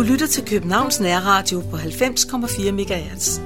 Du 0.00 0.04
lytter 0.04 0.26
til 0.26 0.44
Københavns 0.44 1.00
Nærradio 1.00 1.62
på 1.70 1.76
90,4 1.76 2.70
MHz. 2.70 3.40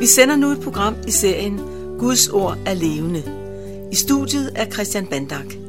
Vi 0.00 0.06
sender 0.06 0.36
nu 0.36 0.50
et 0.50 0.60
program 0.60 0.94
i 1.06 1.10
serien 1.10 1.60
Guds 1.98 2.28
ord 2.28 2.58
er 2.66 2.74
levende. 2.74 3.22
I 3.92 3.94
studiet 3.94 4.52
er 4.54 4.70
Christian 4.70 5.06
Bandak. 5.06 5.59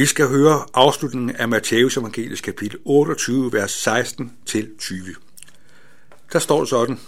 Vi 0.00 0.06
skal 0.06 0.28
høre 0.28 0.66
afslutningen 0.74 1.36
af 1.36 1.48
Matthæus 1.48 1.96
evangelisk 1.96 2.44
kapitel 2.44 2.78
28, 2.84 3.52
vers 3.52 3.88
16-20. 3.88 5.14
Der 6.32 6.38
står 6.38 6.64
sådan, 6.64 6.98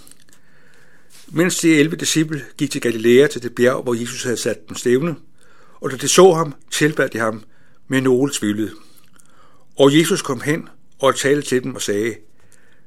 Mens 1.28 1.58
de 1.58 1.74
11 1.74 1.96
disciple 1.96 2.44
gik 2.58 2.70
til 2.70 2.80
Galilea 2.80 3.26
til 3.26 3.42
det 3.42 3.54
bjerg, 3.54 3.82
hvor 3.82 3.94
Jesus 3.94 4.24
havde 4.24 4.36
sat 4.36 4.68
dem 4.68 4.76
stævne, 4.76 5.16
og 5.80 5.90
da 5.90 5.96
de 5.96 6.08
så 6.08 6.32
ham, 6.32 6.54
tilbad 6.70 7.08
de 7.08 7.18
ham, 7.18 7.42
med 7.88 8.00
nogle 8.00 8.32
tvivlede. 8.34 8.72
Og 9.78 9.98
Jesus 9.98 10.22
kom 10.22 10.40
hen 10.40 10.68
og 10.98 11.16
talte 11.16 11.48
til 11.48 11.62
dem 11.62 11.74
og 11.74 11.82
sagde, 11.82 12.14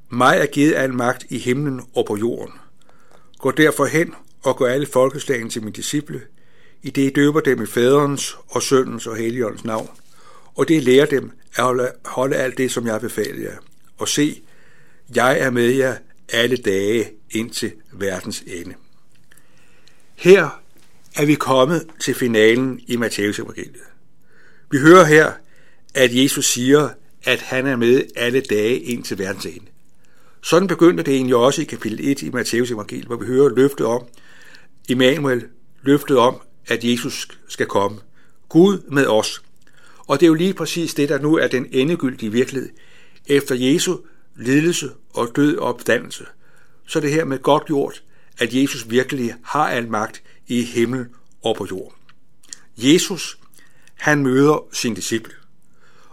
Mig 0.10 0.38
er 0.38 0.46
givet 0.46 0.76
al 0.76 0.94
magt 0.94 1.26
i 1.30 1.38
himlen 1.38 1.82
og 1.96 2.06
på 2.06 2.18
jorden. 2.18 2.54
Gå 3.40 3.52
derfor 3.52 3.86
hen 3.86 4.14
og 4.44 4.58
gør 4.58 4.66
alle 4.66 4.86
folkeslagene 4.86 5.50
til 5.50 5.62
mine 5.62 5.76
disciple, 5.76 6.22
i 6.86 6.90
det 6.90 7.02
I 7.02 7.10
døber 7.10 7.40
dem 7.40 7.62
i 7.62 7.66
faderens 7.66 8.38
og 8.48 8.64
søndens 8.64 9.08
og 9.08 9.16
helligåndens 9.16 9.64
navn, 9.64 9.90
og 10.56 10.68
det 10.68 10.84
lærer 10.84 11.06
dem 11.06 11.32
at 11.56 11.64
holde, 11.64 11.92
holde 12.06 12.36
alt 12.36 12.58
det, 12.58 12.72
som 12.72 12.88
jeg 12.88 13.02
befaler 13.02 13.42
jer. 13.42 13.58
Og 13.98 14.08
se, 14.08 14.42
jeg 15.16 15.40
er 15.40 15.50
med 15.50 15.72
jer 15.72 15.96
alle 16.30 16.58
dage 16.58 17.12
indtil 17.32 17.72
verdens 17.94 18.44
ende. 18.48 18.74
Her 20.16 20.62
er 21.16 21.26
vi 21.26 21.36
kommet 21.36 21.88
til 22.00 22.14
finalen 22.14 22.80
i 22.88 22.96
Matteus 22.96 23.40
evangeliet. 23.40 23.84
Vi 24.72 24.78
hører 24.78 25.06
her, 25.06 25.32
at 25.94 26.24
Jesus 26.24 26.46
siger, 26.46 26.90
at 27.24 27.42
han 27.42 27.68
er 27.68 27.76
med 27.76 28.04
alle 28.16 28.42
dage 28.42 28.80
indtil 28.80 29.18
verdens 29.18 29.46
ende. 29.46 29.66
Sådan 30.42 30.68
begyndte 30.68 31.04
det 31.04 31.14
egentlig 31.14 31.36
også 31.36 31.62
i 31.62 31.66
kapitel 31.66 32.00
1 32.12 32.22
i 32.22 32.30
Matteus 32.30 32.72
evangeliet, 32.72 33.08
hvor 33.08 33.16
vi 33.16 33.26
hører 33.26 33.50
løftet 33.50 33.86
om, 33.86 34.04
Immanuel 34.90 35.44
løftet 35.82 36.18
om, 36.18 36.42
at 36.68 36.84
Jesus 36.84 37.28
skal 37.48 37.66
komme. 37.66 38.00
Gud 38.50 38.80
med 38.92 39.08
os. 39.08 39.42
Og 39.98 40.20
det 40.20 40.26
er 40.26 40.28
jo 40.28 40.34
lige 40.34 40.54
præcis 40.54 40.94
det, 40.94 41.10
der 41.10 41.20
nu 41.20 41.38
er 41.38 41.48
den 41.48 41.68
endegyldige 41.72 42.32
virkelighed. 42.32 42.70
Efter 43.28 43.56
Jesu 43.56 43.98
lidelse 44.36 44.90
og 45.14 45.32
død 45.36 45.58
og 45.58 45.68
opstandelse, 45.68 46.26
så 46.88 47.00
er 47.00 47.02
det 47.02 47.12
her 47.12 47.26
med 47.26 47.40
godt 47.40 47.66
gjort, 47.66 48.04
at 48.38 48.54
Jesus 48.54 48.90
virkelig 48.90 49.36
har 49.44 49.70
al 49.70 49.90
magt 49.90 50.24
i 50.48 50.62
himmel 50.64 51.06
og 51.44 51.56
på 51.56 51.68
jorden. 51.72 51.96
Jesus, 52.78 53.38
han 53.96 54.24
møder 54.24 54.66
sin 54.74 54.94
disciple. 54.94 55.34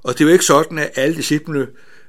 Og 0.03 0.13
det 0.13 0.21
er 0.21 0.25
jo 0.25 0.33
ikke 0.33 0.45
sådan, 0.45 0.79
at 0.79 0.91
alle 0.95 1.17
disciplene 1.17 1.69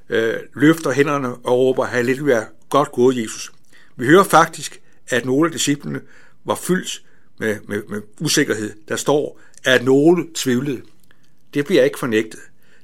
øh, 0.09 0.35
løfter 0.55 0.91
hænderne 0.91 1.35
og 1.35 1.57
råber, 1.57 1.85
halleluja, 1.85 2.45
godt 2.69 2.91
gået 2.91 3.17
Jesus. 3.17 3.51
Vi 3.95 4.05
hører 4.05 4.23
faktisk, 4.23 4.81
at 5.07 5.25
nogle 5.25 5.45
af 5.45 5.51
disciplene 5.51 6.01
var 6.45 6.55
fyldt 6.55 7.03
med, 7.43 7.57
med, 7.67 7.83
med 7.89 8.01
usikkerhed. 8.19 8.73
Der 8.87 8.95
står, 8.95 9.39
at 9.63 9.83
nogle 9.83 10.27
tvivlede. 10.35 10.81
Det 11.53 11.65
bliver 11.65 11.83
ikke 11.83 11.99
fornægtet. 11.99 12.39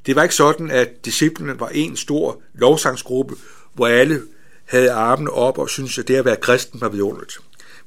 Det 0.05 0.15
var 0.15 0.23
ikke 0.23 0.35
sådan, 0.35 0.71
at 0.71 1.05
disciplene 1.05 1.59
var 1.59 1.69
en 1.69 1.97
stor 1.97 2.41
lovsangsgruppe, 2.53 3.35
hvor 3.73 3.87
alle 3.87 4.21
havde 4.65 4.91
armene 4.91 5.31
op 5.31 5.57
og 5.57 5.69
syntes, 5.69 5.97
at 5.97 6.07
det 6.07 6.15
at 6.15 6.25
være 6.25 6.35
kristen 6.35 6.81
var 6.81 6.89
vidunderligt. 6.89 7.39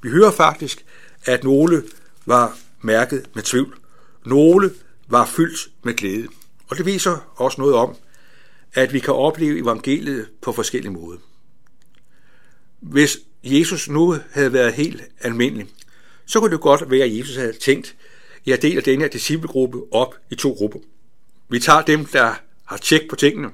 Vi 0.03 0.11
hører 0.11 0.31
faktisk, 0.31 0.85
at 1.25 1.45
nogle 1.45 1.83
var 2.27 2.59
mærket 2.81 3.27
med 3.35 3.43
tvivl. 3.43 3.75
Nogle 4.27 4.71
var 5.09 5.27
fyldt 5.27 5.69
med 5.83 5.95
glæde. 5.95 6.29
Og 6.69 6.77
det 6.77 6.87
viser 6.87 7.33
også 7.37 7.61
noget 7.61 7.75
om, 7.75 7.97
at 8.75 8.93
vi 8.93 8.99
kan 8.99 9.15
opleve 9.15 9.59
evangeliet 9.59 10.29
på 10.43 10.53
forskellige 10.53 10.93
måder. 10.93 11.19
Hvis 12.81 13.19
Jesus 13.45 13.89
nu 13.89 14.17
havde 14.31 14.53
været 14.53 14.73
helt 14.73 15.03
almindelig, 15.21 15.67
så 16.27 16.41
kunne 16.41 16.53
det 16.53 16.61
godt 16.61 16.91
være, 16.91 17.05
at 17.05 17.19
Jesus 17.19 17.37
havde 17.37 17.53
tænkt, 17.53 17.97
jeg 18.47 18.63
deler 18.63 18.83
denne 18.83 19.05
her 19.05 19.11
disciplegruppe 19.11 19.83
op 19.91 20.15
i 20.31 20.35
to 20.35 20.53
grupper. 20.53 20.79
Vi 21.49 21.61
tager 21.61 21.83
dem, 21.83 22.05
der 22.05 22.35
har 22.65 22.77
tjek 22.77 23.09
på 23.11 23.17
tingene, 23.17 23.51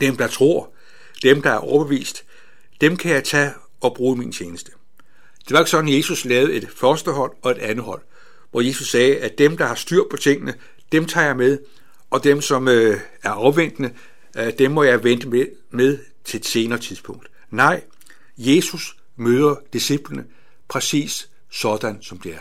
dem, 0.00 0.16
der 0.16 0.26
tror, 0.26 0.72
dem, 1.22 1.42
der 1.42 1.50
er 1.50 1.58
overbevist, 1.58 2.24
dem 2.80 2.96
kan 2.96 3.10
jeg 3.10 3.24
tage 3.24 3.50
og 3.80 3.94
bruge 3.94 4.16
i 4.16 4.18
min 4.18 4.32
tjeneste. 4.32 4.72
Det 5.38 5.52
var 5.52 5.58
ikke 5.58 5.70
sådan, 5.70 5.88
at 5.88 5.96
Jesus 5.96 6.24
lavede 6.24 6.52
et 6.52 6.68
første 6.76 7.10
hold 7.10 7.32
og 7.42 7.50
et 7.50 7.58
andet 7.58 7.84
hold, 7.84 8.02
hvor 8.50 8.60
Jesus 8.60 8.90
sagde, 8.90 9.16
at 9.16 9.38
dem, 9.38 9.56
der 9.56 9.66
har 9.66 9.74
styr 9.74 10.02
på 10.10 10.16
tingene, 10.16 10.54
dem 10.92 11.06
tager 11.06 11.26
jeg 11.26 11.36
med, 11.36 11.58
og 12.10 12.24
dem, 12.24 12.40
som 12.40 12.68
øh, 12.68 13.00
er 13.22 13.30
afventende, 13.30 13.90
øh, 14.36 14.52
dem 14.58 14.70
må 14.70 14.82
jeg 14.82 15.04
vente 15.04 15.28
med, 15.28 15.46
med 15.70 15.98
til 16.24 16.38
et 16.40 16.46
senere 16.46 16.78
tidspunkt. 16.78 17.30
Nej, 17.50 17.82
Jesus 18.38 18.96
møder 19.16 19.56
disciplene 19.72 20.24
præcis 20.68 21.28
sådan, 21.50 22.02
som 22.02 22.18
det 22.18 22.34
er. 22.34 22.40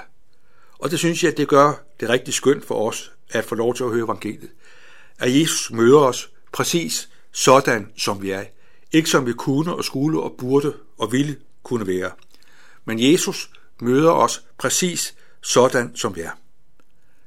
Og 0.79 0.91
det 0.91 0.99
synes 0.99 1.23
jeg, 1.23 1.31
at 1.31 1.37
det 1.37 1.47
gør 1.47 1.73
det 1.99 2.09
rigtig 2.09 2.33
skønt 2.33 2.65
for 2.65 2.87
os 2.87 3.11
at 3.29 3.45
få 3.45 3.55
lov 3.55 3.75
til 3.75 3.83
at 3.83 3.89
høre 3.89 4.05
evangeliet. 4.05 4.49
At 5.19 5.39
Jesus 5.41 5.71
møder 5.71 5.99
os 5.99 6.29
præcis 6.51 7.09
sådan, 7.31 7.91
som 7.97 8.21
vi 8.21 8.31
er. 8.31 8.43
Ikke 8.91 9.09
som 9.09 9.25
vi 9.25 9.33
kunne 9.33 9.75
og 9.75 9.85
skulle 9.85 10.21
og 10.21 10.35
burde 10.37 10.73
og 10.97 11.11
ville 11.11 11.37
kunne 11.63 11.87
være. 11.87 12.11
Men 12.85 13.11
Jesus 13.11 13.49
møder 13.81 14.11
os 14.11 14.43
præcis 14.57 15.15
sådan, 15.41 15.95
som 15.95 16.15
vi 16.15 16.21
er. 16.21 16.31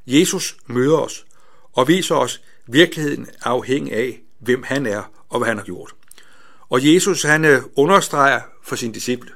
Jesus 0.06 0.56
møder 0.66 0.96
os 0.96 1.26
og 1.72 1.88
viser 1.88 2.14
os 2.14 2.40
virkeligheden 2.66 3.26
afhængig 3.42 3.92
af, 3.92 4.20
hvem 4.38 4.62
han 4.62 4.86
er 4.86 5.02
og 5.28 5.38
hvad 5.38 5.48
han 5.48 5.56
har 5.56 5.64
gjort. 5.64 5.94
Og 6.68 6.94
Jesus 6.94 7.22
han 7.22 7.44
øh, 7.44 7.62
understreger 7.76 8.40
for 8.62 8.76
sine 8.76 8.94
disciple, 8.94 9.30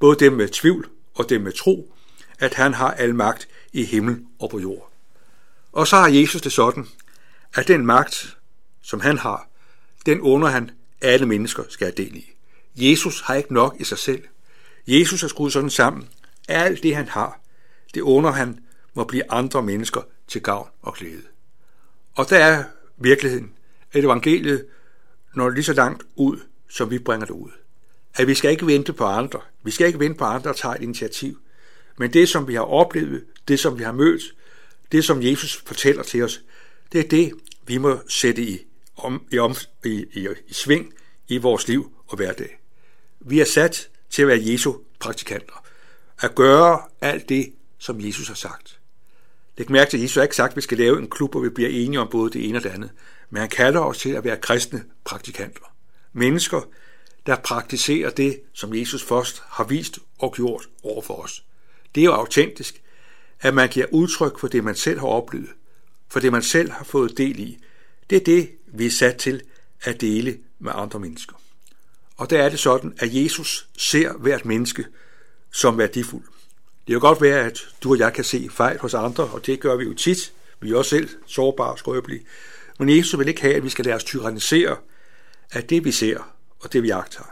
både 0.00 0.16
dem 0.16 0.32
med 0.32 0.48
tvivl 0.48 0.88
og 1.14 1.28
dem 1.28 1.40
med 1.40 1.52
tro, 1.52 1.94
at 2.38 2.54
han 2.54 2.74
har 2.74 2.90
al 2.90 3.14
magt 3.14 3.48
i 3.72 3.84
himmel 3.84 4.24
og 4.38 4.50
på 4.50 4.58
jord. 4.58 4.92
Og 5.72 5.86
så 5.86 5.96
har 5.96 6.08
Jesus 6.08 6.42
det 6.42 6.52
sådan, 6.52 6.86
at 7.54 7.68
den 7.68 7.86
magt, 7.86 8.36
som 8.82 9.00
han 9.00 9.18
har, 9.18 9.48
den 10.06 10.20
under 10.20 10.48
han 10.48 10.70
alle 11.00 11.26
mennesker 11.26 11.62
skal 11.68 11.86
have 11.86 11.94
del 11.96 12.16
i. 12.16 12.32
Jesus 12.76 13.20
har 13.20 13.34
ikke 13.34 13.54
nok 13.54 13.76
i 13.80 13.84
sig 13.84 13.98
selv. 13.98 14.24
Jesus 14.86 15.22
er 15.22 15.28
skruet 15.28 15.52
sådan 15.52 15.70
sammen. 15.70 16.08
Alt 16.48 16.82
det 16.82 16.96
han 16.96 17.08
har, 17.08 17.40
det 17.94 18.00
under 18.00 18.30
han 18.30 18.58
må 18.94 19.04
blive 19.04 19.32
andre 19.32 19.62
mennesker 19.62 20.00
til 20.28 20.42
gavn 20.42 20.68
og 20.82 20.94
glæde. 20.94 21.22
Og 22.14 22.30
der 22.30 22.36
er 22.36 22.64
virkeligheden, 22.96 23.52
at 23.92 24.04
evangeliet 24.04 24.66
når 25.34 25.50
lige 25.50 25.64
så 25.64 25.72
langt 25.72 26.02
ud, 26.16 26.40
som 26.68 26.90
vi 26.90 26.98
bringer 26.98 27.26
det 27.26 27.34
ud. 27.34 27.50
At 28.14 28.26
vi 28.26 28.34
skal 28.34 28.50
ikke 28.50 28.66
vente 28.66 28.92
på 28.92 29.04
andre. 29.04 29.40
Vi 29.62 29.70
skal 29.70 29.86
ikke 29.86 29.98
vente 29.98 30.18
på 30.18 30.24
andre 30.24 30.50
og 30.50 30.56
tage 30.56 30.76
et 30.76 30.82
initiativ. 30.82 31.38
Men 31.98 32.12
det, 32.12 32.28
som 32.28 32.48
vi 32.48 32.54
har 32.54 32.62
oplevet, 32.62 33.24
det, 33.48 33.60
som 33.60 33.78
vi 33.78 33.84
har 33.84 33.92
mødt, 33.92 34.22
det, 34.92 35.04
som 35.04 35.22
Jesus 35.22 35.62
fortæller 35.66 36.02
til 36.02 36.22
os, 36.22 36.42
det 36.92 37.00
er 37.00 37.08
det, 37.08 37.32
vi 37.66 37.78
må 37.78 37.98
sætte 38.08 38.42
i, 38.42 38.58
om, 38.96 39.22
i, 39.32 39.38
om, 39.38 39.54
i, 39.84 40.04
i, 40.12 40.28
i 40.48 40.52
sving 40.52 40.94
i 41.28 41.38
vores 41.38 41.68
liv 41.68 41.92
og 42.06 42.16
hverdag. 42.16 42.58
Vi 43.20 43.40
er 43.40 43.44
sat 43.44 43.88
til 44.10 44.22
at 44.22 44.28
være 44.28 44.40
Jesu 44.42 44.74
praktikanter. 44.98 45.64
At 46.20 46.34
gøre 46.34 46.80
alt 47.00 47.28
det, 47.28 47.52
som 47.78 48.00
Jesus 48.00 48.28
har 48.28 48.34
sagt. 48.34 48.78
Læg 49.56 49.70
mærke 49.70 49.90
til, 49.90 49.96
at 49.96 50.02
Jesus 50.02 50.14
har 50.14 50.22
ikke 50.22 50.36
sagt, 50.36 50.50
at 50.50 50.56
vi 50.56 50.60
skal 50.60 50.78
lave 50.78 50.98
en 50.98 51.10
klub, 51.10 51.30
hvor 51.30 51.40
vi 51.40 51.48
bliver 51.48 51.70
enige 51.70 52.00
om 52.00 52.08
både 52.10 52.32
det 52.32 52.48
ene 52.48 52.58
og 52.58 52.62
det 52.62 52.70
andet. 52.70 52.90
Men 53.30 53.40
han 53.40 53.48
kalder 53.48 53.80
os 53.80 53.98
til 53.98 54.10
at 54.10 54.24
være 54.24 54.36
kristne 54.36 54.84
praktikanter. 55.04 55.74
Mennesker, 56.12 56.60
der 57.26 57.36
praktiserer 57.36 58.10
det, 58.10 58.40
som 58.52 58.74
Jesus 58.74 59.02
først 59.02 59.42
har 59.46 59.64
vist 59.64 59.98
og 60.18 60.34
gjort 60.34 60.68
over 60.82 61.02
for 61.02 61.14
os. 61.14 61.44
Det 61.94 62.00
er 62.00 62.04
jo 62.04 62.12
autentisk, 62.12 62.82
at 63.40 63.54
man 63.54 63.68
giver 63.68 63.86
udtryk 63.90 64.38
for 64.38 64.48
det, 64.48 64.64
man 64.64 64.74
selv 64.74 65.00
har 65.00 65.06
oplevet, 65.06 65.50
for 66.08 66.20
det, 66.20 66.32
man 66.32 66.42
selv 66.42 66.70
har 66.70 66.84
fået 66.84 67.18
del 67.18 67.38
i. 67.38 67.58
Det 68.10 68.16
er 68.16 68.24
det, 68.24 68.50
vi 68.66 68.86
er 68.86 68.90
sat 68.90 69.16
til 69.16 69.42
at 69.82 70.00
dele 70.00 70.38
med 70.58 70.72
andre 70.74 71.00
mennesker. 71.00 71.36
Og 72.16 72.30
der 72.30 72.42
er 72.42 72.48
det 72.48 72.58
sådan, 72.58 72.94
at 72.98 73.14
Jesus 73.14 73.68
ser 73.76 74.12
hvert 74.12 74.44
menneske 74.44 74.86
som 75.52 75.78
værdifuld. 75.78 76.24
Det 76.86 76.92
kan 76.92 77.00
godt 77.00 77.20
være, 77.20 77.44
at 77.46 77.58
du 77.82 77.90
og 77.90 77.98
jeg 77.98 78.12
kan 78.12 78.24
se 78.24 78.48
fejl 78.50 78.78
hos 78.78 78.94
andre, 78.94 79.24
og 79.24 79.46
det 79.46 79.60
gør 79.60 79.76
vi 79.76 79.84
jo 79.84 79.94
tit. 79.94 80.32
Vi 80.60 80.70
er 80.70 80.76
også 80.76 80.90
selv 80.90 81.08
sårbare 81.26 81.72
og 81.72 81.78
skrøbelige. 81.78 82.26
Men 82.78 82.96
Jesus 82.96 83.18
vil 83.18 83.28
ikke 83.28 83.40
have, 83.40 83.54
at 83.54 83.64
vi 83.64 83.68
skal 83.68 83.84
lade 83.84 83.96
os 83.96 84.04
tyrannisere 84.04 84.76
af 85.52 85.64
det, 85.64 85.84
vi 85.84 85.92
ser 85.92 86.32
og 86.62 86.72
det, 86.72 86.82
vi 86.82 86.90
agter. 86.90 87.30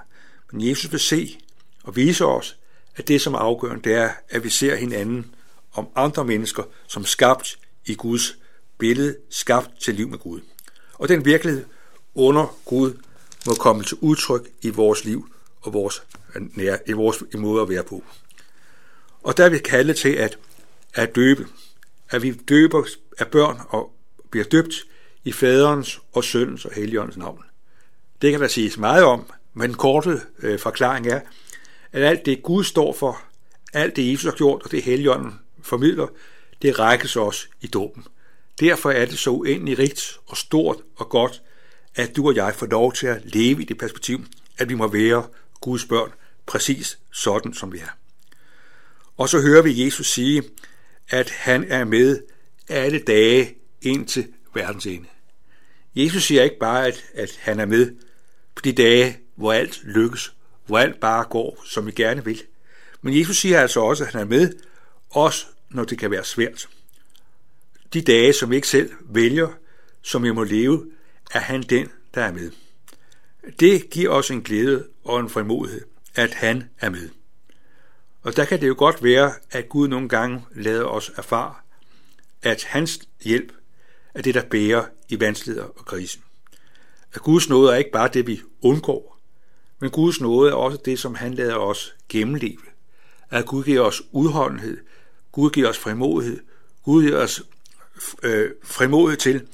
Men 0.53 0.69
Jesus 0.69 0.93
vil 0.93 1.01
se 1.01 1.39
og 1.83 1.97
vise 1.97 2.25
os, 2.25 2.57
at 2.97 3.09
det, 3.09 3.21
som 3.21 3.35
er 3.35 3.39
afgørende, 3.39 3.83
det 3.83 3.95
er, 3.95 4.11
at 4.29 4.45
vi 4.45 4.49
ser 4.49 4.77
hinanden 4.77 5.35
om 5.73 5.89
andre 5.97 6.25
mennesker 6.25 6.63
som 6.87 7.05
skabt 7.05 7.59
i 7.87 7.95
Guds 7.95 8.37
billede, 8.79 9.17
skabt 9.31 9.71
til 9.81 9.95
liv 9.95 10.09
med 10.09 10.19
Gud. 10.19 10.41
Og 10.95 11.09
den 11.09 11.25
virkelighed 11.25 11.65
under 12.15 12.57
Gud 12.65 12.93
må 13.47 13.55
komme 13.55 13.85
til 13.85 13.97
udtryk 14.01 14.49
i 14.63 14.71
vores 14.71 15.05
liv 15.05 15.35
og 15.61 15.73
vores, 15.73 16.03
i 16.87 16.93
vores 16.93 17.23
i 17.35 17.37
måde 17.37 17.63
at 17.63 17.69
være 17.69 17.85
på. 17.85 18.05
Og 19.23 19.37
der 19.37 19.45
er 19.45 19.49
vi 19.49 19.59
kaldet 19.59 19.97
til 19.97 20.13
at, 20.13 20.39
at 20.95 21.15
døbe. 21.15 21.47
At 22.11 22.23
vi 22.23 22.33
døber 22.33 22.85
af 23.19 23.29
børn 23.29 23.61
og 23.69 23.93
bliver 24.31 24.45
døbt 24.45 24.75
i 25.25 25.33
faderens 25.33 26.01
og 26.13 26.25
søndens 26.25 26.65
og 26.65 26.73
heligåndens 26.73 27.17
navn. 27.17 27.45
Det 28.23 28.33
kan 28.33 28.41
der 28.41 28.49
siges 28.49 28.79
meget 28.79 29.05
om, 29.05 29.31
men 29.55 29.69
den 29.69 29.77
korte 29.77 30.21
øh, 30.39 30.59
forklaring 30.59 31.07
er, 31.07 31.21
at 31.93 32.03
alt 32.03 32.27
det 32.27 32.43
Gud 32.43 32.65
står 32.65 32.93
for, 32.93 33.23
alt 33.73 33.97
det 33.97 34.11
Jesus 34.11 34.25
har 34.25 34.37
gjort, 34.37 34.63
og 34.63 34.71
det 34.71 34.83
Helligånden 34.83 35.35
formidler, 35.63 36.07
det 36.63 36.79
rækkes 36.79 37.17
også 37.17 37.47
i 37.61 37.67
dåben. 37.67 38.05
Derfor 38.61 38.91
er 38.91 39.07
det 39.07 39.19
så 39.19 39.31
uendelig 39.31 39.79
rigt 39.79 40.19
og 40.27 40.37
stort 40.37 40.77
og 40.97 41.09
godt, 41.09 41.43
at 41.95 42.17
du 42.17 42.29
og 42.29 42.37
jeg 42.37 42.55
får 42.55 42.67
lov 42.67 42.93
til 42.93 43.07
at 43.07 43.35
leve 43.35 43.63
i 43.63 43.65
det 43.65 43.79
perspektiv, 43.79 44.25
at 44.59 44.69
vi 44.69 44.75
må 44.75 44.89
være 44.89 45.27
Guds 45.61 45.85
børn, 45.85 46.13
præcis 46.47 46.99
sådan 47.13 47.55
som 47.55 47.73
vi 47.73 47.79
er. 47.79 47.97
Og 49.17 49.29
så 49.29 49.41
hører 49.41 49.63
vi 49.63 49.85
Jesus 49.85 50.11
sige, 50.11 50.43
at 51.09 51.31
han 51.31 51.65
er 51.71 51.85
med 51.85 52.23
alle 52.69 52.99
dage 52.99 53.55
indtil 53.83 54.27
verdens 54.55 54.87
ende. 54.87 55.07
Jesus 55.95 56.25
siger 56.25 56.43
ikke 56.43 56.59
bare, 56.59 56.87
at, 56.87 57.05
at 57.15 57.39
han 57.41 57.61
er 57.61 57.67
med 57.67 57.91
på 58.61 58.65
de 58.65 58.73
dage, 58.73 59.19
hvor 59.37 59.53
alt 59.53 59.81
lykkes, 59.85 60.35
hvor 60.67 60.79
alt 60.79 61.01
bare 61.01 61.25
går, 61.25 61.63
som 61.65 61.87
vi 61.87 61.93
gerne 61.93 62.25
vil. 62.25 62.43
Men 63.03 63.19
Jesus 63.19 63.37
siger 63.37 63.61
altså 63.61 63.81
også, 63.81 64.05
at 64.05 64.13
han 64.13 64.21
er 64.21 64.25
med, 64.25 64.53
også 65.11 65.47
når 65.71 65.85
det 65.85 65.99
kan 65.99 66.11
være 66.11 66.25
svært. 66.25 66.69
De 67.93 68.03
dage, 68.03 68.33
som 68.33 68.51
vi 68.51 68.57
ikke 68.57 68.69
selv 68.69 68.93
vælger, 69.01 69.49
som 70.03 70.23
vi 70.23 70.31
må 70.31 70.45
leve, 70.45 70.91
er 71.33 71.39
han 71.39 71.63
den, 71.63 71.91
der 72.15 72.23
er 72.23 72.33
med. 72.33 72.51
Det 73.61 73.91
giver 73.91 74.11
os 74.11 74.31
en 74.31 74.43
glæde 74.43 74.87
og 75.05 75.21
en 75.21 75.31
frimodighed, 75.31 75.85
at 76.15 76.35
han 76.35 76.71
er 76.81 76.91
med. 76.91 77.09
Og 78.23 78.37
der 78.37 78.45
kan 78.45 78.61
det 78.61 78.69
jo 78.69 78.75
godt 78.79 79.03
være, 79.03 79.33
at 79.51 79.69
Gud 79.69 79.89
nogle 79.89 80.09
gange 80.09 80.45
lader 80.55 80.85
os 80.85 81.11
erfare, 81.17 81.55
at 82.43 82.65
hans 82.65 83.01
hjælp 83.25 83.53
er 84.15 84.23
det, 84.23 84.35
der 84.35 84.45
bærer 84.45 84.85
i 85.09 85.21
vanskeligheder 85.21 85.67
og 85.67 85.87
krisen. 85.87 86.23
At 87.15 87.21
Guds 87.21 87.49
nåde 87.49 87.73
er 87.73 87.77
ikke 87.77 87.91
bare 87.91 88.11
det, 88.13 88.27
vi 88.27 88.41
undgår, 88.63 89.21
men 89.81 89.91
Guds 89.91 90.21
nåde 90.21 90.51
er 90.51 90.55
også 90.55 90.79
det, 90.85 90.99
som 90.99 91.15
han 91.15 91.35
lader 91.35 91.57
os 91.57 91.95
gennemleve. 92.09 92.61
At 93.31 93.47
Gud 93.47 93.65
giver 93.65 93.81
os 93.81 94.03
udholdenhed, 94.13 94.79
Gud 95.33 95.51
giver 95.51 95.69
os 95.69 95.79
frimodighed, 95.79 96.41
Gud 96.85 97.03
giver 97.03 97.19
os 97.19 97.43
øh, 98.23 98.51
frimodighed 98.65 99.19
til 99.19 99.47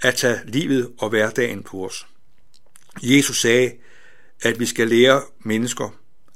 at 0.00 0.14
tage 0.14 0.40
livet 0.44 0.92
og 0.98 1.08
hverdagen 1.08 1.62
på 1.62 1.86
os. 1.86 2.06
Jesus 3.02 3.40
sagde, 3.40 3.72
at 4.42 4.60
vi 4.60 4.66
skal 4.66 4.88
lære 4.88 5.22
mennesker 5.38 5.88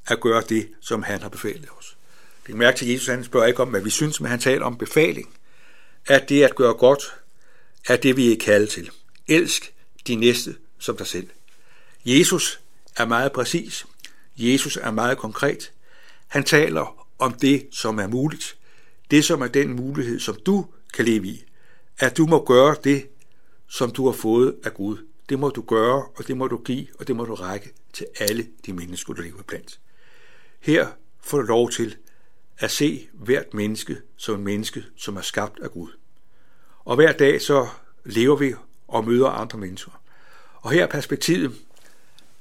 at 0.06 0.20
gøre 0.20 0.42
det, 0.48 0.68
som 0.80 1.02
han 1.02 1.22
har 1.22 1.28
befalet 1.28 1.68
os. 1.78 1.96
Det 2.46 2.54
mærke 2.54 2.78
til, 2.78 2.86
at 2.86 2.92
Jesus 2.92 3.08
han 3.08 3.24
spørger 3.24 3.46
ikke 3.46 3.62
om, 3.62 3.68
hvad 3.68 3.80
vi 3.80 3.90
synes, 3.90 4.20
men 4.20 4.30
han 4.30 4.38
taler 4.38 4.64
om 4.64 4.76
befaling. 4.76 5.28
At 6.06 6.28
det 6.28 6.42
at 6.42 6.54
gøre 6.54 6.74
godt, 6.74 7.02
er 7.88 7.96
det, 7.96 8.16
vi 8.16 8.32
er 8.32 8.36
kaldet 8.40 8.68
til. 8.68 8.90
Elsk 9.28 9.72
de 10.10 10.16
næste 10.16 10.56
som 10.78 10.96
dig 10.96 11.06
selv. 11.06 11.28
Jesus 12.04 12.60
er 12.96 13.04
meget 13.04 13.32
præcis. 13.32 13.86
Jesus 14.36 14.76
er 14.76 14.90
meget 14.90 15.18
konkret. 15.18 15.72
Han 16.26 16.44
taler 16.44 17.06
om 17.18 17.32
det, 17.32 17.68
som 17.72 17.98
er 17.98 18.06
muligt. 18.06 18.56
Det, 19.10 19.24
som 19.24 19.42
er 19.42 19.46
den 19.46 19.76
mulighed, 19.76 20.20
som 20.20 20.36
du 20.46 20.66
kan 20.94 21.04
leve 21.04 21.26
i. 21.26 21.44
At 21.98 22.16
du 22.16 22.26
må 22.26 22.44
gøre 22.44 22.76
det, 22.84 23.06
som 23.68 23.90
du 23.90 24.06
har 24.06 24.12
fået 24.12 24.56
af 24.64 24.74
Gud. 24.74 24.96
Det 25.28 25.38
må 25.38 25.50
du 25.50 25.62
gøre, 25.62 26.06
og 26.16 26.26
det 26.26 26.36
må 26.36 26.48
du 26.48 26.56
give, 26.56 26.86
og 26.98 27.06
det 27.06 27.16
må 27.16 27.24
du 27.24 27.34
række 27.34 27.72
til 27.92 28.06
alle 28.20 28.46
de 28.66 28.72
mennesker, 28.72 29.12
du 29.12 29.22
lever 29.22 29.42
blandt. 29.42 29.80
Her 30.60 30.88
får 31.20 31.38
du 31.38 31.46
lov 31.46 31.70
til 31.70 31.96
at 32.58 32.70
se 32.70 33.08
hvert 33.12 33.54
menneske 33.54 33.96
som 34.16 34.34
en 34.34 34.44
menneske, 34.44 34.84
som 34.96 35.16
er 35.16 35.20
skabt 35.20 35.58
af 35.62 35.70
Gud. 35.70 35.88
Og 36.84 36.96
hver 36.96 37.12
dag 37.12 37.42
så 37.42 37.68
lever 38.04 38.36
vi 38.36 38.54
og 38.88 39.04
møder 39.04 39.28
andre 39.28 39.58
mennesker. 39.58 39.99
Og 40.60 40.70
her 40.70 40.82
er 40.82 40.86
perspektivet, 40.86 41.54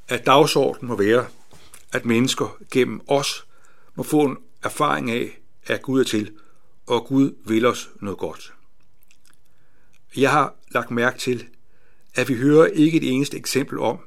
at 0.07 0.25
dagsordenen 0.25 0.87
må 0.87 0.95
være, 0.95 1.27
at 1.91 2.05
mennesker 2.05 2.57
gennem 2.71 3.01
os 3.07 3.45
må 3.95 4.03
få 4.03 4.21
en 4.21 4.37
erfaring 4.63 5.11
af, 5.11 5.39
at 5.65 5.81
Gud 5.81 5.99
er 5.99 6.03
til, 6.03 6.31
og 6.87 7.05
Gud 7.05 7.35
vil 7.45 7.65
os 7.65 7.89
noget 8.01 8.17
godt. 8.17 8.53
Jeg 10.15 10.31
har 10.31 10.55
lagt 10.71 10.91
mærke 10.91 11.19
til, 11.19 11.47
at 12.15 12.29
vi 12.29 12.35
hører 12.35 12.65
ikke 12.65 12.97
et 12.97 13.11
eneste 13.11 13.37
eksempel 13.37 13.79
om, 13.79 13.99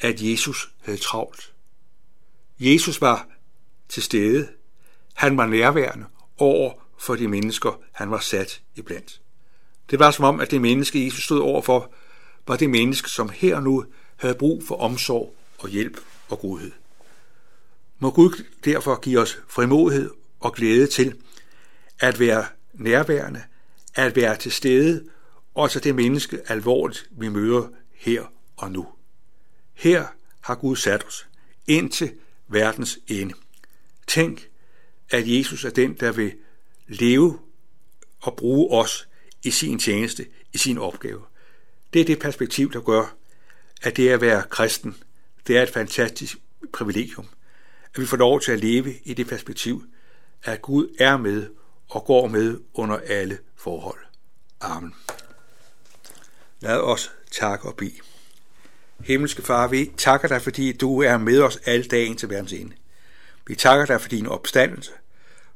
at 0.00 0.22
Jesus 0.22 0.70
havde 0.82 0.98
travlt. 0.98 1.52
Jesus 2.60 3.00
var 3.00 3.28
til 3.88 4.02
stede. 4.02 4.48
Han 5.14 5.36
var 5.36 5.46
nærværende 5.46 6.06
over 6.38 6.72
for 6.98 7.14
de 7.14 7.28
mennesker, 7.28 7.80
han 7.92 8.10
var 8.10 8.18
sat 8.18 8.62
iblandt. 8.74 9.20
Det 9.90 9.98
var 9.98 10.10
som 10.10 10.24
om, 10.24 10.40
at 10.40 10.50
det 10.50 10.60
menneske, 10.60 11.04
Jesus 11.04 11.24
stod 11.24 11.40
overfor, 11.40 11.92
var 12.46 12.56
det 12.56 12.70
menneske, 12.70 13.10
som 13.10 13.28
her 13.28 13.56
og 13.56 13.62
nu 13.62 13.84
havde 14.16 14.34
brug 14.34 14.62
for 14.64 14.74
omsorg 14.74 15.36
og 15.58 15.68
hjælp 15.68 16.00
og 16.28 16.38
godhed. 16.38 16.72
Må 17.98 18.10
Gud 18.10 18.44
derfor 18.64 19.00
give 19.00 19.20
os 19.20 19.38
frimodighed 19.48 20.10
og 20.40 20.54
glæde 20.54 20.86
til 20.86 21.14
at 22.00 22.20
være 22.20 22.46
nærværende, 22.72 23.42
at 23.94 24.16
være 24.16 24.36
til 24.36 24.52
stede, 24.52 25.08
og 25.54 25.70
så 25.70 25.80
det 25.80 25.94
menneske 25.94 26.40
alvorligt, 26.46 27.08
vi 27.10 27.28
møder 27.28 27.68
her 27.94 28.32
og 28.56 28.72
nu. 28.72 28.86
Her 29.74 30.06
har 30.40 30.54
Gud 30.54 30.76
sat 30.76 31.06
os 31.06 31.26
indtil 31.66 32.12
verdens 32.48 32.98
ende. 33.08 33.34
Tænk, 34.06 34.48
at 35.10 35.38
Jesus 35.38 35.64
er 35.64 35.70
den, 35.70 35.94
der 35.94 36.12
vil 36.12 36.32
leve 36.86 37.38
og 38.20 38.36
bruge 38.36 38.70
os 38.70 39.08
i 39.44 39.50
sin 39.50 39.78
tjeneste, 39.78 40.26
i 40.52 40.58
sin 40.58 40.78
opgave. 40.78 41.22
Det 41.92 42.00
er 42.00 42.04
det 42.04 42.18
perspektiv, 42.18 42.72
der 42.72 42.80
gør, 42.80 43.14
at 43.82 43.96
det 43.96 44.08
at 44.08 44.20
være 44.20 44.42
kristen, 44.50 44.96
det 45.46 45.58
er 45.58 45.62
et 45.62 45.70
fantastisk 45.70 46.38
privilegium. 46.72 47.28
At 47.94 48.00
vi 48.00 48.06
får 48.06 48.16
lov 48.16 48.40
til 48.40 48.52
at 48.52 48.60
leve 48.60 48.94
i 49.04 49.14
det 49.14 49.26
perspektiv, 49.26 49.84
at 50.42 50.62
Gud 50.62 50.96
er 50.98 51.16
med 51.16 51.48
og 51.88 52.04
går 52.04 52.26
med 52.26 52.60
under 52.74 52.96
alle 53.06 53.38
forhold. 53.56 53.98
Amen. 54.60 54.94
Lad 56.60 56.78
os 56.78 57.12
takke 57.30 57.68
og 57.68 57.76
bede. 57.76 57.98
Himmelske 59.00 59.42
Far, 59.42 59.68
vi 59.68 59.92
takker 59.96 60.28
dig, 60.28 60.42
fordi 60.42 60.72
du 60.72 61.02
er 61.02 61.18
med 61.18 61.40
os 61.40 61.58
alle 61.64 61.84
dagen 61.84 62.16
til 62.16 62.30
verdens 62.30 62.52
ende. 62.52 62.72
Vi 63.46 63.54
takker 63.54 63.86
dig 63.86 64.00
for 64.00 64.08
din 64.08 64.26
opstandelse, 64.26 64.92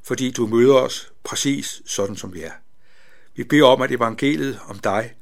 fordi 0.03 0.31
du 0.31 0.47
møder 0.47 0.75
os 0.75 1.11
præcis 1.23 1.81
sådan, 1.85 2.15
som 2.15 2.33
vi 2.33 2.41
er. 2.41 2.51
Vi 3.35 3.43
beder 3.43 3.65
om, 3.65 3.81
at 3.81 3.91
evangeliet 3.91 4.59
om 4.67 4.79
dig 4.79 5.15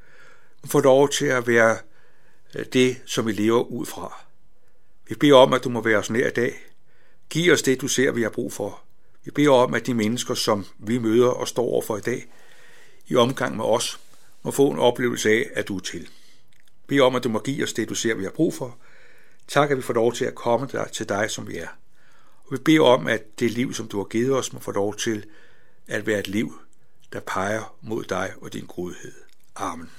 få 0.66 0.80
lov 0.80 1.10
til 1.10 1.26
at 1.26 1.48
være 1.48 1.78
øh, 2.56 2.66
det, 2.74 3.02
som 3.06 3.28
vi 3.28 3.32
lever 3.32 3.64
ud 3.64 3.86
fra. 3.86 4.26
Vi 5.08 5.16
beder 5.16 5.36
om, 5.36 5.54
at 5.54 5.64
du 5.64 5.70
må 5.70 5.82
være 5.82 5.98
os 5.98 6.10
nær 6.10 6.28
i 6.28 6.32
dag. 6.32 6.54
Giv 7.30 7.54
os 7.54 7.62
det, 7.62 7.82
du 7.82 7.88
ser, 7.88 8.12
vi 8.12 8.22
har 8.22 8.30
brug 8.30 8.54
for. 8.54 8.82
Vi 9.24 9.32
beder 9.32 9.52
om, 9.52 9.74
at 9.74 9.86
de 9.86 9.94
mennesker, 9.94 10.34
som 10.34 10.66
vi 10.78 10.98
møder 10.98 11.28
og 11.28 11.48
står 11.48 11.64
overfor 11.64 11.98
i 11.98 12.02
dag, 12.02 12.26
i 13.08 13.16
omgang 13.16 13.56
med 13.56 13.66
os, 13.66 14.00
må 14.44 14.52
få 14.52 14.70
en 14.70 14.80
oplevelse 14.80 15.30
af, 15.30 15.50
at 15.54 15.68
du 15.68 15.76
er 15.76 15.80
til. 15.80 16.10
Bed 16.88 17.00
om, 17.00 17.16
at 17.16 17.24
du 17.24 17.30
må 17.30 17.40
give 17.40 17.64
os 17.64 17.74
det, 17.74 17.90
du 17.90 17.96
ser, 17.96 18.16
vi 18.16 18.24
har 18.24 18.32
brug 18.32 18.54
for. 18.54 18.78
Tak, 19.48 19.72
at 19.72 19.78
vi 19.78 19.82
får 19.82 19.94
lov 19.94 20.14
til 20.14 20.26
at 20.26 20.36
komme 20.36 20.68
der 20.72 20.88
til 20.88 21.10
dig, 21.10 21.30
som 21.30 21.48
vi 21.48 21.58
er. 21.58 21.68
Og 22.46 22.52
vi 22.52 22.58
beder 22.58 22.82
om, 22.82 23.08
at 23.08 23.40
det 23.40 23.52
liv, 23.52 23.74
som 23.74 23.88
du 23.88 23.98
har 23.98 24.06
givet 24.06 24.36
os, 24.36 24.54
må 24.54 24.60
få 24.60 24.72
lov 24.72 24.96
til 24.96 25.26
at 25.88 26.08
være 26.08 26.20
et 26.20 26.28
liv, 26.28 26.54
der 27.14 27.20
peger 27.20 27.76
mod 27.82 28.04
dig 28.04 28.34
og 28.42 28.54
din 28.54 28.66
godhed. 28.66 29.14
Amen. 29.56 29.90